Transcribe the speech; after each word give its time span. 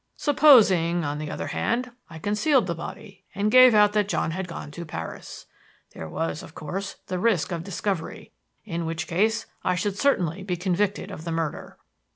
"Supposing, 0.17 1.03
on 1.05 1.19
the 1.19 1.29
other 1.29 1.45
hand, 1.45 1.91
I 2.09 2.17
concealed 2.17 2.65
the 2.65 2.73
body 2.73 3.23
and 3.35 3.51
gave 3.51 3.75
out 3.75 3.93
that 3.93 4.07
John 4.09 4.31
had 4.31 4.47
gone 4.47 4.71
to 4.71 4.83
Paris. 4.83 5.45
There 5.93 6.09
was, 6.09 6.41
of 6.41 6.55
course, 6.55 6.95
the 7.05 7.19
risk 7.19 7.51
of 7.51 7.63
discovery, 7.63 8.31
in 8.65 8.87
which 8.87 9.05
case 9.05 9.45
I 9.63 9.75
should 9.75 9.99
certainly 9.99 10.41
be 10.41 10.55
convicted 10.57 11.11
of 11.11 11.23
the 11.23 11.31
murder. 11.31 11.77